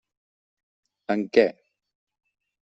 [1.15, 1.47] En què?